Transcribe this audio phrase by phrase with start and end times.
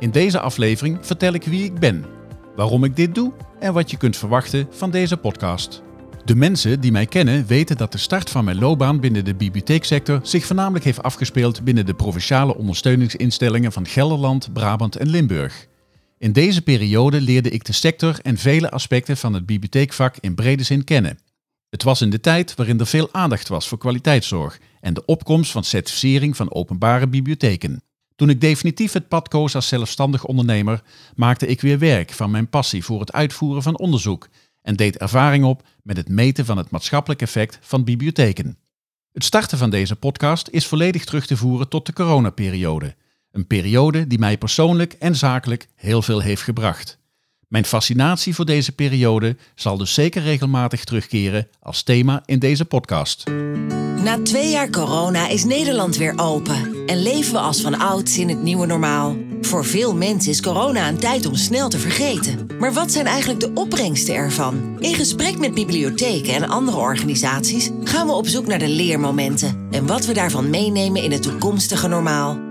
[0.00, 2.04] In deze aflevering vertel ik wie ik ben,
[2.56, 5.82] waarom ik dit doe en wat je kunt verwachten van deze podcast.
[6.24, 10.20] De mensen die mij kennen weten dat de start van mijn loopbaan binnen de bibliotheeksector
[10.22, 15.66] zich voornamelijk heeft afgespeeld binnen de provinciale ondersteuningsinstellingen van Gelderland, Brabant en Limburg.
[16.18, 20.62] In deze periode leerde ik de sector en vele aspecten van het bibliotheekvak in brede
[20.62, 21.18] zin kennen.
[21.70, 25.50] Het was in de tijd waarin er veel aandacht was voor kwaliteitszorg en de opkomst
[25.50, 27.82] van certificering van openbare bibliotheken.
[28.20, 30.82] Toen ik definitief het pad koos als zelfstandig ondernemer,
[31.14, 34.28] maakte ik weer werk van mijn passie voor het uitvoeren van onderzoek
[34.62, 38.58] en deed ervaring op met het meten van het maatschappelijk effect van bibliotheken.
[39.12, 42.94] Het starten van deze podcast is volledig terug te voeren tot de coronaperiode.
[43.32, 46.99] Een periode die mij persoonlijk en zakelijk heel veel heeft gebracht.
[47.50, 53.24] Mijn fascinatie voor deze periode zal dus zeker regelmatig terugkeren als thema in deze podcast.
[54.02, 58.28] Na twee jaar corona is Nederland weer open en leven we als van ouds in
[58.28, 59.16] het nieuwe normaal.
[59.40, 62.46] Voor veel mensen is corona een tijd om snel te vergeten.
[62.58, 64.76] Maar wat zijn eigenlijk de opbrengsten ervan?
[64.78, 69.86] In gesprek met bibliotheken en andere organisaties gaan we op zoek naar de leermomenten en
[69.86, 72.49] wat we daarvan meenemen in het toekomstige normaal.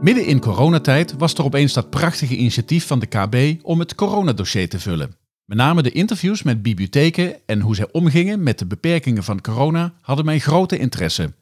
[0.00, 4.68] Midden in coronatijd was er opeens dat prachtige initiatief van de KB om het coronadossier
[4.68, 5.16] te vullen.
[5.44, 9.94] Met name de interviews met bibliotheken en hoe zij omgingen met de beperkingen van corona
[10.00, 11.34] hadden mij grote interesse.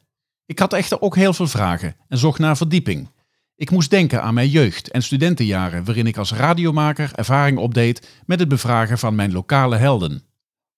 [0.45, 3.09] Ik had echter ook heel veel vragen en zocht naar verdieping.
[3.55, 8.39] Ik moest denken aan mijn jeugd en studentenjaren, waarin ik als radiomaker ervaring opdeed met
[8.39, 10.23] het bevragen van mijn lokale helden.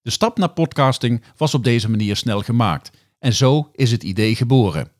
[0.01, 4.35] De stap naar podcasting was op deze manier snel gemaakt en zo is het idee
[4.35, 4.91] geboren.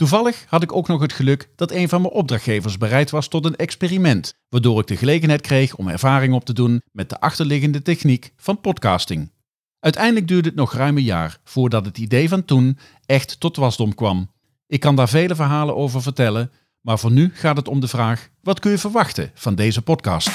[0.00, 3.44] Toevallig had ik ook nog het geluk dat een van mijn opdrachtgevers bereid was tot
[3.44, 7.82] een experiment, waardoor ik de gelegenheid kreeg om ervaring op te doen met de achterliggende
[7.82, 9.32] techniek van podcasting.
[9.80, 13.94] Uiteindelijk duurde het nog ruim een jaar voordat het idee van toen echt tot wasdom
[13.94, 14.30] kwam.
[14.66, 16.50] Ik kan daar vele verhalen over vertellen,
[16.80, 20.30] maar voor nu gaat het om de vraag: wat kun je verwachten van deze podcast?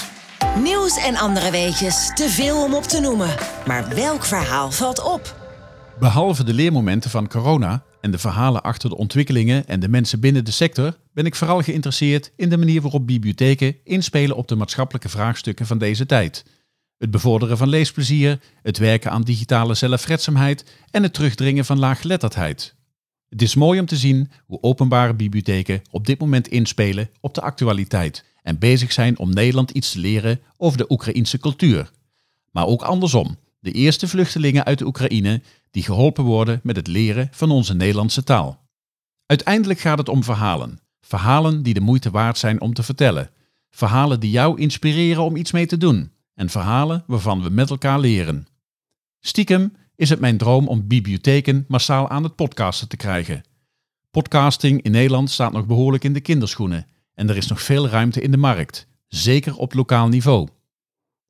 [0.64, 3.36] Nieuws en andere weetjes, te veel om op te noemen.
[3.68, 5.36] Maar welk verhaal valt op?
[6.00, 10.46] Behalve de leermomenten van corona en de verhalen achter de ontwikkelingen en de mensen binnen
[10.46, 15.10] de sector, ben ik vooral geïnteresseerd in de manier waarop bibliotheken inspelen op de maatschappelijke
[15.10, 16.46] vraagstukken van deze tijd.
[16.98, 22.76] Het bevorderen van leesplezier, het werken aan digitale zelfredzaamheid en het terugdringen van laaggeletterdheid.
[23.30, 27.42] Het is mooi om te zien hoe openbare bibliotheken op dit moment inspelen op de
[27.42, 31.92] actualiteit en bezig zijn om Nederland iets te leren over de Oekraïense cultuur.
[32.52, 37.28] Maar ook andersom, de eerste vluchtelingen uit de Oekraïne die geholpen worden met het leren
[37.32, 38.68] van onze Nederlandse taal.
[39.26, 40.80] Uiteindelijk gaat het om verhalen.
[41.02, 43.30] Verhalen die de moeite waard zijn om te vertellen.
[43.70, 46.12] Verhalen die jou inspireren om iets mee te doen.
[46.34, 48.48] En verhalen waarvan we met elkaar leren.
[49.20, 53.44] Stiekem is het mijn droom om bibliotheken massaal aan het podcasten te krijgen.
[54.12, 58.22] Podcasting in Nederland staat nog behoorlijk in de kinderschoenen en er is nog veel ruimte
[58.22, 60.48] in de markt, zeker op lokaal niveau.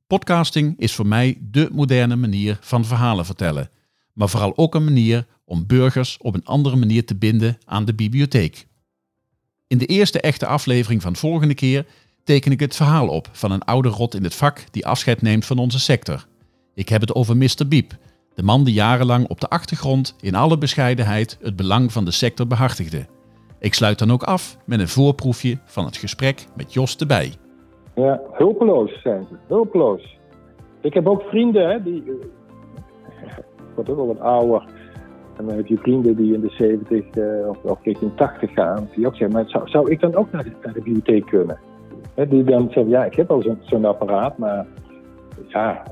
[0.08, 3.70] Podcasting is voor mij dé moderne manier van verhalen vertellen,
[4.14, 7.94] maar vooral ook een manier om burgers op een andere manier te binden aan de
[7.94, 8.68] bibliotheek.
[9.68, 11.86] In de eerste echte aflevering van volgende keer
[12.24, 15.46] teken ik het verhaal op van een oude rot in het vak die afscheid neemt
[15.46, 16.28] van onze sector.
[16.74, 17.68] Ik heb het over Mr.
[17.68, 17.98] Biep,
[18.36, 22.48] de man die jarenlang op de achtergrond in alle bescheidenheid het belang van de sector
[22.48, 23.08] behartigde.
[23.60, 27.34] Ik sluit dan ook af met een voorproefje van het gesprek met Jos de Bij.
[27.96, 30.20] Ja, hulpeloos zijn ze, hulpeloos.
[30.82, 32.04] Ik heb ook vrienden, hè, die.
[33.56, 34.64] Ik word ook wel wat ouder.
[35.38, 38.90] En dan heb je vrienden die in de 70 uh, of, of richting 80 gaan,
[38.96, 41.60] die ook zeggen: maar zou, ik dan ook naar de, bibliotheek kunnen?
[42.30, 44.66] Die dan zeggen: ja, ik heb al zo'n zo apparaat, maar
[45.48, 45.84] ja,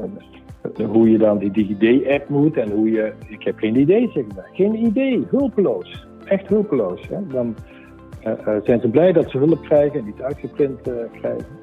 [0.87, 3.13] hoe je dan die DigiD-app moet en hoe je.
[3.27, 4.49] Ik heb geen idee, zeg maar.
[4.53, 6.07] Geen idee, hulpeloos.
[6.25, 7.07] Echt hulpeloos.
[7.07, 7.27] Hè?
[7.27, 7.55] Dan
[8.63, 10.81] zijn ze blij dat ze hulp krijgen en iets uitgeprint
[11.11, 11.62] krijgen.